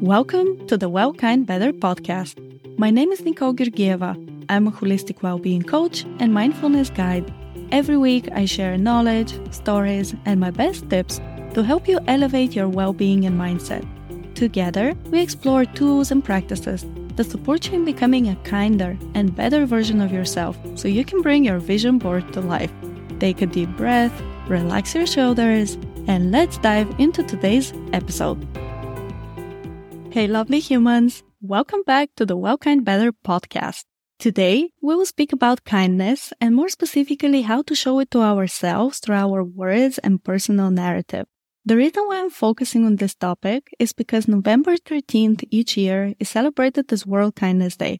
[0.00, 2.36] Welcome to the Well Kind Better podcast.
[2.78, 4.16] My name is Nicole Georgieva.
[4.48, 7.32] I'm a holistic well-being coach and mindfulness guide.
[7.70, 11.20] Every week I share knowledge, stories, and my best tips
[11.54, 13.86] to help you elevate your well-being and mindset.
[14.34, 16.84] Together, we explore tools and practices
[17.14, 21.22] that support you in becoming a kinder and better version of yourself so you can
[21.22, 22.72] bring your vision board to life.
[23.20, 24.12] Take a deep breath,
[24.48, 28.44] relax your shoulders, and let's dive into today's episode.
[30.14, 31.24] Hey, lovely humans!
[31.42, 33.82] Welcome back to the Well Kind Better podcast.
[34.20, 39.00] Today, we will speak about kindness and more specifically how to show it to ourselves
[39.00, 41.26] through our words and personal narrative.
[41.64, 46.28] The reason why I'm focusing on this topic is because November 13th each year is
[46.28, 47.98] celebrated as World Kindness Day,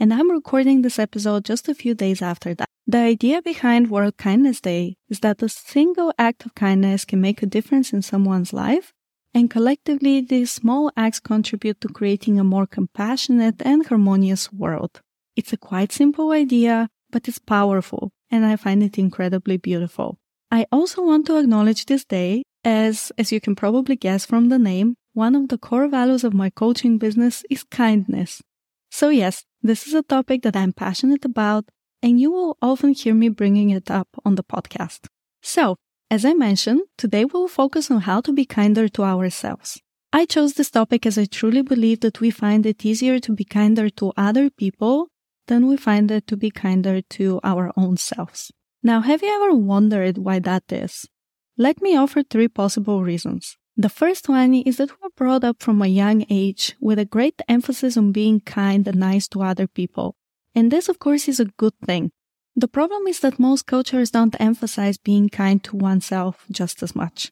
[0.00, 2.68] and I'm recording this episode just a few days after that.
[2.88, 7.40] The idea behind World Kindness Day is that a single act of kindness can make
[7.40, 8.92] a difference in someone's life,
[9.34, 15.00] and collectively these small acts contribute to creating a more compassionate and harmonious world.
[15.36, 20.18] It's a quite simple idea, but it's powerful, and I find it incredibly beautiful.
[20.50, 24.58] I also want to acknowledge this day as, as you can probably guess from the
[24.58, 28.42] name, one of the core values of my coaching business is kindness.
[28.90, 31.64] So yes, this is a topic that I'm passionate about
[32.02, 35.06] and you will often hear me bringing it up on the podcast.
[35.42, 35.76] So,
[36.12, 39.80] as I mentioned, today we'll focus on how to be kinder to ourselves.
[40.12, 43.44] I chose this topic as I truly believe that we find it easier to be
[43.44, 45.08] kinder to other people
[45.46, 48.52] than we find it to be kinder to our own selves.
[48.82, 51.08] Now, have you ever wondered why that is?
[51.56, 53.56] Let me offer three possible reasons.
[53.74, 57.40] The first one is that we're brought up from a young age with a great
[57.48, 60.16] emphasis on being kind and nice to other people.
[60.54, 62.12] And this, of course, is a good thing.
[62.54, 67.30] The problem is that most cultures don't emphasize being kind to oneself just as much.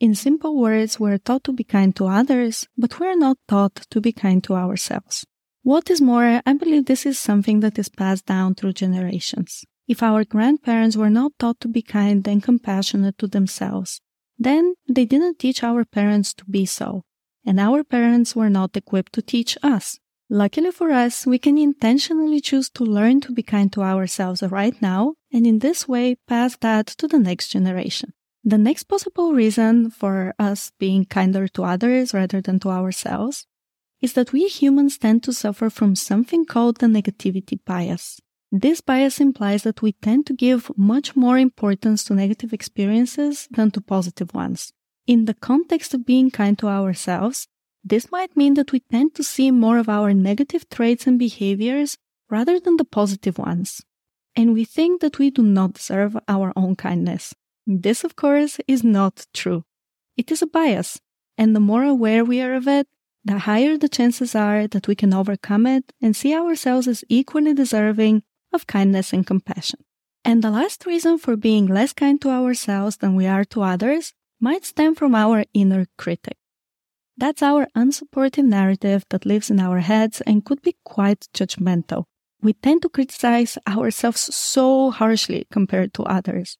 [0.00, 4.00] In simple words, we're taught to be kind to others, but we're not taught to
[4.00, 5.26] be kind to ourselves.
[5.62, 9.64] What is more, I believe this is something that is passed down through generations.
[9.86, 14.00] If our grandparents were not taught to be kind and compassionate to themselves,
[14.38, 17.02] then they didn't teach our parents to be so,
[17.44, 19.98] and our parents were not equipped to teach us.
[20.30, 24.80] Luckily for us, we can intentionally choose to learn to be kind to ourselves right
[24.82, 28.12] now, and in this way pass that to the next generation.
[28.44, 33.46] The next possible reason for us being kinder to others rather than to ourselves
[34.00, 38.20] is that we humans tend to suffer from something called the negativity bias.
[38.52, 43.70] This bias implies that we tend to give much more importance to negative experiences than
[43.72, 44.72] to positive ones.
[45.06, 47.48] In the context of being kind to ourselves,
[47.88, 51.96] this might mean that we tend to see more of our negative traits and behaviors
[52.30, 53.82] rather than the positive ones.
[54.34, 57.34] And we think that we do not deserve our own kindness.
[57.66, 59.64] This, of course, is not true.
[60.16, 61.00] It is a bias,
[61.36, 62.86] and the more aware we are of it,
[63.24, 67.52] the higher the chances are that we can overcome it and see ourselves as equally
[67.52, 68.22] deserving
[68.52, 69.80] of kindness and compassion.
[70.24, 74.14] And the last reason for being less kind to ourselves than we are to others
[74.40, 76.37] might stem from our inner critic.
[77.18, 82.04] That's our unsupported narrative that lives in our heads and could be quite judgmental.
[82.40, 86.58] We tend to criticize ourselves so harshly compared to others.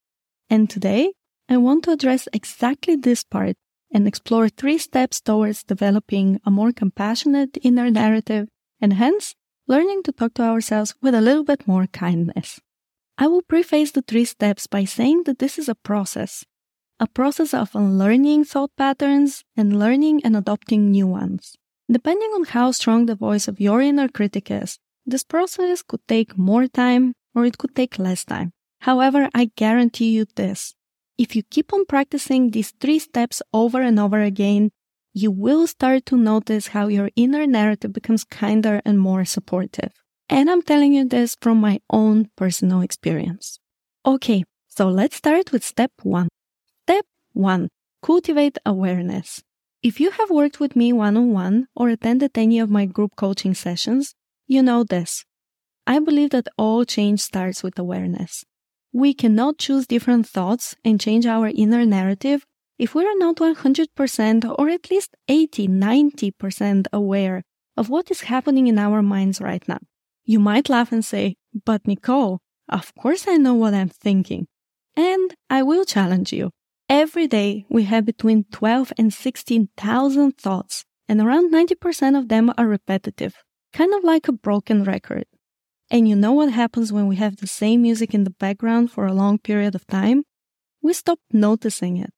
[0.50, 1.12] And today,
[1.48, 3.54] I want to address exactly this part
[3.92, 8.48] and explore three steps towards developing a more compassionate inner narrative
[8.80, 9.36] and hence
[9.68, 12.58] learning to talk to ourselves with a little bit more kindness.
[13.16, 16.44] I will preface the three steps by saying that this is a process
[17.00, 21.56] a process of unlearning thought patterns and learning and adopting new ones.
[21.90, 26.36] Depending on how strong the voice of your inner critic is, this process could take
[26.36, 28.52] more time or it could take less time.
[28.80, 30.74] However, I guarantee you this.
[31.16, 34.70] If you keep on practicing these three steps over and over again,
[35.14, 39.92] you will start to notice how your inner narrative becomes kinder and more supportive.
[40.28, 43.58] And I'm telling you this from my own personal experience.
[44.04, 46.28] Okay, so let's start with step one.
[47.38, 47.68] 1.
[48.02, 49.44] Cultivate awareness.
[49.80, 53.14] If you have worked with me one on one or attended any of my group
[53.14, 54.12] coaching sessions,
[54.48, 55.24] you know this.
[55.86, 58.44] I believe that all change starts with awareness.
[58.92, 62.44] We cannot choose different thoughts and change our inner narrative
[62.76, 67.44] if we are not 100% or at least 80 90% aware
[67.76, 69.78] of what is happening in our minds right now.
[70.24, 74.48] You might laugh and say, But Nicole, of course I know what I'm thinking.
[74.96, 76.50] And I will challenge you.
[76.88, 82.66] Every day we have between 12 and 16,000 thoughts, and around 90% of them are
[82.66, 83.36] repetitive,
[83.74, 85.26] kind of like a broken record.
[85.90, 89.06] And you know what happens when we have the same music in the background for
[89.06, 90.22] a long period of time?
[90.80, 92.10] We stop noticing it.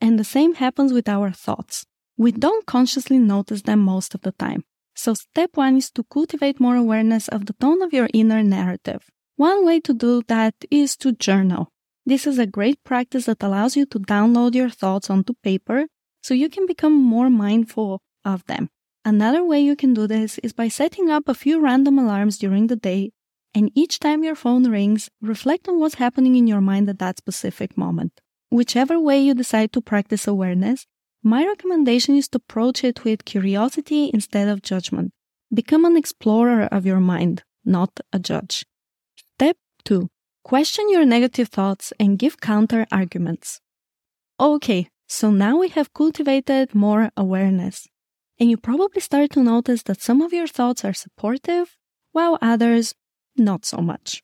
[0.00, 1.84] And the same happens with our thoughts.
[2.16, 4.62] We don't consciously notice them most of the time.
[4.94, 9.02] So, step one is to cultivate more awareness of the tone of your inner narrative.
[9.34, 11.72] One way to do that is to journal.
[12.04, 15.86] This is a great practice that allows you to download your thoughts onto paper
[16.22, 18.68] so you can become more mindful of them.
[19.04, 22.66] Another way you can do this is by setting up a few random alarms during
[22.66, 23.10] the day,
[23.54, 27.18] and each time your phone rings, reflect on what's happening in your mind at that
[27.18, 28.20] specific moment.
[28.50, 30.86] Whichever way you decide to practice awareness,
[31.22, 35.12] my recommendation is to approach it with curiosity instead of judgment.
[35.54, 38.64] Become an explorer of your mind, not a judge.
[39.36, 40.08] Step 2.
[40.44, 43.60] Question your negative thoughts and give counter arguments.
[44.40, 47.86] Okay, so now we have cultivated more awareness.
[48.40, 51.76] And you probably start to notice that some of your thoughts are supportive,
[52.10, 52.94] while others
[53.36, 54.22] not so much.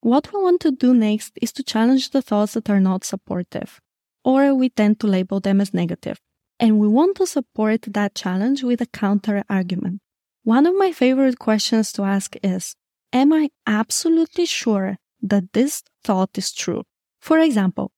[0.00, 3.80] What we want to do next is to challenge the thoughts that are not supportive,
[4.22, 6.20] or we tend to label them as negative.
[6.60, 10.00] And we want to support that challenge with a counter argument.
[10.42, 12.76] One of my favorite questions to ask is
[13.14, 16.82] Am I absolutely sure that this thought is true?
[17.20, 17.90] For example,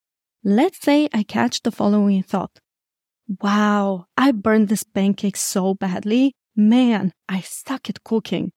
[0.44, 2.60] let's say I catch the following thought
[3.42, 6.34] Wow, I burned this pancake so badly.
[6.54, 8.52] Man, I suck at cooking.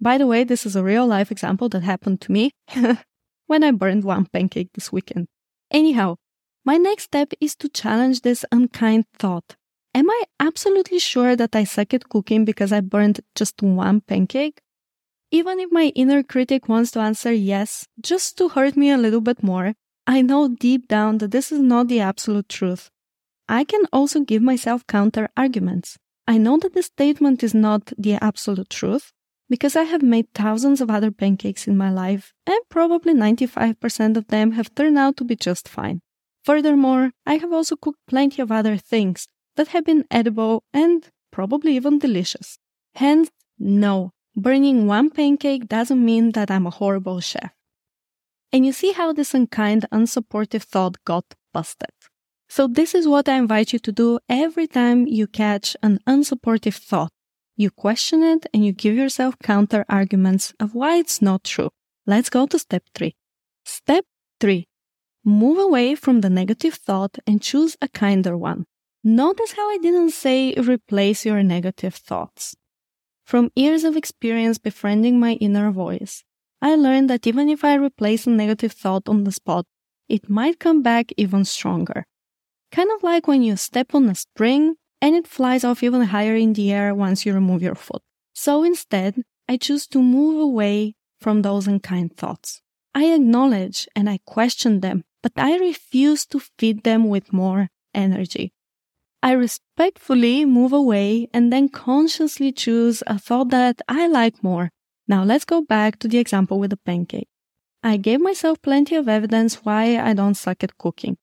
[0.00, 2.50] By the way, this is a real life example that happened to me
[3.46, 5.28] when I burned one pancake this weekend.
[5.70, 6.16] Anyhow,
[6.64, 9.56] my next step is to challenge this unkind thought.
[9.94, 14.60] Am I absolutely sure that I suck at cooking because I burned just one pancake?
[15.34, 19.22] Even if my inner critic wants to answer yes, just to hurt me a little
[19.22, 19.72] bit more,
[20.06, 22.90] I know deep down that this is not the absolute truth.
[23.48, 25.96] I can also give myself counter arguments.
[26.28, 29.10] I know that the statement is not the absolute truth
[29.48, 34.28] because I have made thousands of other pancakes in my life, and probably 95% of
[34.28, 36.02] them have turned out to be just fine.
[36.44, 41.74] Furthermore, I have also cooked plenty of other things that have been edible and probably
[41.76, 42.58] even delicious.
[42.94, 47.52] Hence, no, burning one pancake doesn't mean that I'm a horrible chef.
[48.52, 51.90] And you see how this unkind, unsupportive thought got busted.
[52.48, 56.76] So, this is what I invite you to do every time you catch an unsupportive
[56.76, 57.10] thought.
[57.56, 61.70] You question it and you give yourself counter arguments of why it's not true.
[62.06, 63.14] Let's go to step three.
[63.64, 64.04] Step
[64.40, 64.66] three
[65.24, 68.64] Move away from the negative thought and choose a kinder one.
[69.04, 72.56] Notice how I didn't say replace your negative thoughts.
[73.32, 76.22] From years of experience befriending my inner voice,
[76.60, 79.64] I learned that even if I replace a negative thought on the spot,
[80.06, 82.04] it might come back even stronger.
[82.70, 86.36] Kind of like when you step on a spring and it flies off even higher
[86.36, 88.02] in the air once you remove your foot.
[88.34, 92.60] So instead, I choose to move away from those unkind thoughts.
[92.94, 98.52] I acknowledge and I question them but I refuse to feed them with more energy.
[99.22, 104.70] I respectfully move away and then consciously choose a thought that I like more.
[105.06, 107.28] Now let's go back to the example with the pancake.
[107.84, 111.18] I gave myself plenty of evidence why I don't suck at cooking.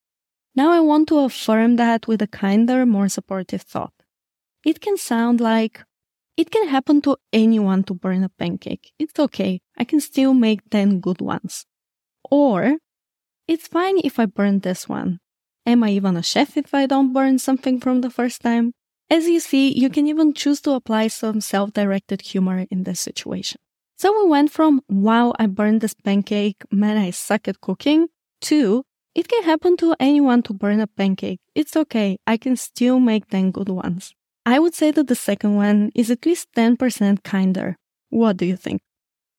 [0.54, 3.92] Now I want to affirm that with a kinder, more supportive thought.
[4.64, 5.82] It can sound like,
[6.36, 8.92] it can happen to anyone to burn a pancake.
[8.98, 9.60] It's okay.
[9.76, 11.66] I can still make 10 good ones.
[12.30, 12.78] Or
[13.46, 15.20] it's fine if I burn this one.
[15.70, 18.72] Am I even a chef if I don't burn something from the first time?
[19.08, 22.98] As you see, you can even choose to apply some self directed humor in this
[22.98, 23.60] situation.
[23.96, 28.08] So we went from, wow, I burned this pancake, man, I suck at cooking,
[28.50, 28.82] to,
[29.14, 31.38] it can happen to anyone to burn a pancake.
[31.54, 34.12] It's okay, I can still make 10 good ones.
[34.44, 37.76] I would say that the second one is at least 10% kinder.
[38.08, 38.80] What do you think?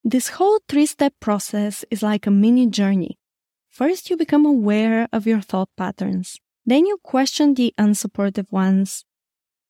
[0.06, 3.18] This whole three step process is like a mini journey.
[3.72, 6.38] First, you become aware of your thought patterns.
[6.66, 9.06] Then you question the unsupportive ones.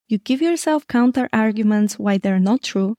[0.07, 2.95] You give yourself counter arguments why they're not true.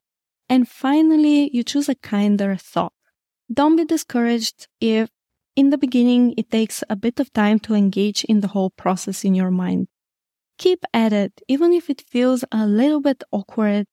[0.49, 2.92] And finally, you choose a kinder thought.
[3.52, 5.11] Don't be discouraged if
[5.56, 9.25] in the beginning it takes a bit of time to engage in the whole process
[9.25, 9.88] in your mind.
[10.56, 13.87] Keep at it, even if it feels a little bit awkward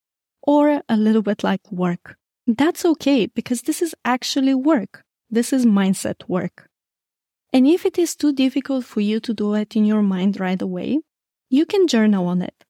[0.43, 2.17] or a little bit like work.
[2.45, 5.03] That's okay because this is actually work.
[5.31, 6.68] This is mindset work.
[7.51, 10.61] And if it is too difficult for you to do it in your mind right
[10.61, 11.01] away,
[11.49, 12.65] you can journal on it.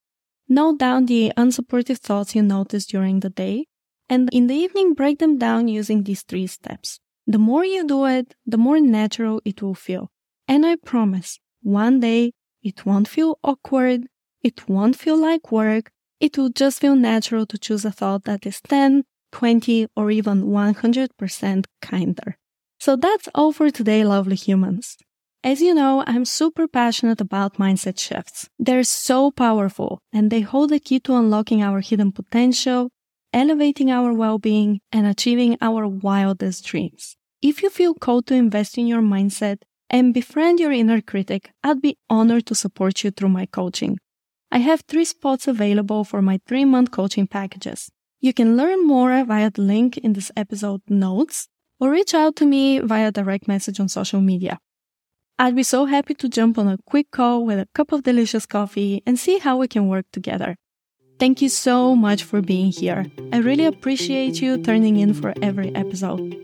[0.48, 3.66] Note down the unsupportive thoughts you notice during the day,
[4.08, 7.00] and in the evening, break them down using these three steps.
[7.28, 10.10] The more you do it, the more natural it will feel.
[10.48, 12.32] And I promise, one day
[12.64, 14.08] it won't feel awkward,
[14.42, 18.46] it won't feel like work, it will just feel natural to choose a thought that
[18.48, 22.38] is 10, 20, or even 100% kinder.
[22.80, 24.98] So that's all for today, lovely humans.
[25.44, 28.50] As you know, I'm super passionate about mindset shifts.
[28.58, 32.90] They're so powerful and they hold the key to unlocking our hidden potential,
[33.34, 37.18] elevating our well-being, and achieving our wildest dreams.
[37.42, 39.60] If you feel called to invest in your mindset
[39.90, 43.98] and befriend your inner critic, I'd be honored to support you through my coaching.
[44.52, 47.90] I have three spots available for my three month coaching packages.
[48.22, 51.48] You can learn more via the link in this episode notes
[51.80, 54.60] or reach out to me via direct message on social media.
[55.38, 58.46] I'd be so happy to jump on a quick call with a cup of delicious
[58.46, 60.58] coffee and see how we can work together.
[61.18, 63.06] Thank you so much for being here.
[63.34, 66.36] I really appreciate you turning in for every episode.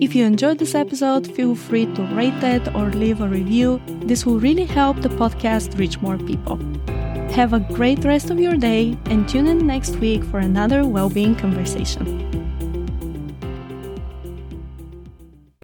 [0.00, 3.80] If you enjoyed this episode, feel free to rate it or leave a review.
[4.04, 6.56] This will really help the podcast reach more people.
[7.34, 11.10] Have a great rest of your day and tune in next week for another well
[11.10, 12.27] being conversation.